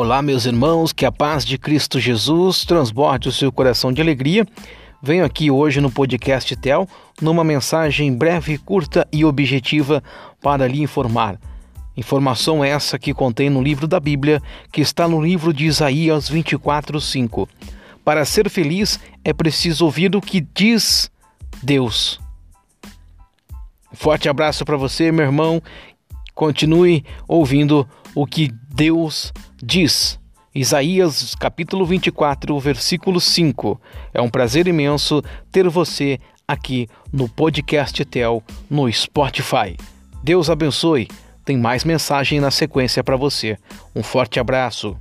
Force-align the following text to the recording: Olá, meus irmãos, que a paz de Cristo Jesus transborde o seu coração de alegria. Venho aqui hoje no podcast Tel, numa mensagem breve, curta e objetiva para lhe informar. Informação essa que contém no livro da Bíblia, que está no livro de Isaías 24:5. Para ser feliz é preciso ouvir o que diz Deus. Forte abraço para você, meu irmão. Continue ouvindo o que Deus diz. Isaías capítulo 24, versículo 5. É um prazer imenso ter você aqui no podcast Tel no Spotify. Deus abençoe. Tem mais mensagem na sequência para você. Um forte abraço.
Olá, 0.00 0.22
meus 0.22 0.46
irmãos, 0.46 0.92
que 0.92 1.04
a 1.04 1.10
paz 1.10 1.44
de 1.44 1.58
Cristo 1.58 1.98
Jesus 1.98 2.64
transborde 2.64 3.28
o 3.28 3.32
seu 3.32 3.50
coração 3.50 3.92
de 3.92 4.00
alegria. 4.00 4.46
Venho 5.02 5.24
aqui 5.24 5.50
hoje 5.50 5.80
no 5.80 5.90
podcast 5.90 6.54
Tel, 6.54 6.86
numa 7.20 7.42
mensagem 7.42 8.14
breve, 8.14 8.58
curta 8.58 9.08
e 9.12 9.24
objetiva 9.24 10.00
para 10.40 10.68
lhe 10.68 10.80
informar. 10.80 11.36
Informação 11.96 12.62
essa 12.62 12.96
que 12.96 13.12
contém 13.12 13.50
no 13.50 13.60
livro 13.60 13.88
da 13.88 13.98
Bíblia, 13.98 14.40
que 14.70 14.80
está 14.80 15.08
no 15.08 15.20
livro 15.20 15.52
de 15.52 15.66
Isaías 15.66 16.28
24:5. 16.28 17.48
Para 18.04 18.24
ser 18.24 18.48
feliz 18.48 19.00
é 19.24 19.32
preciso 19.32 19.84
ouvir 19.84 20.14
o 20.14 20.20
que 20.20 20.46
diz 20.54 21.10
Deus. 21.60 22.20
Forte 23.94 24.28
abraço 24.28 24.64
para 24.64 24.76
você, 24.76 25.10
meu 25.10 25.26
irmão. 25.26 25.60
Continue 26.36 27.04
ouvindo 27.26 27.84
o 28.14 28.24
que 28.24 28.52
Deus 28.78 29.32
diz. 29.60 30.20
Isaías 30.54 31.34
capítulo 31.34 31.84
24, 31.84 32.56
versículo 32.60 33.20
5. 33.20 33.80
É 34.14 34.22
um 34.22 34.30
prazer 34.30 34.68
imenso 34.68 35.20
ter 35.50 35.68
você 35.68 36.20
aqui 36.46 36.86
no 37.12 37.28
podcast 37.28 38.04
Tel 38.04 38.40
no 38.70 38.90
Spotify. 38.92 39.76
Deus 40.22 40.48
abençoe. 40.48 41.08
Tem 41.44 41.58
mais 41.58 41.82
mensagem 41.82 42.38
na 42.38 42.52
sequência 42.52 43.02
para 43.02 43.16
você. 43.16 43.58
Um 43.96 44.02
forte 44.04 44.38
abraço. 44.38 44.96